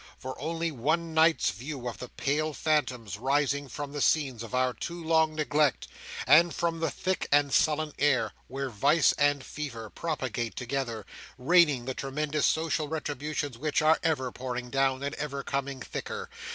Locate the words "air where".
7.99-8.71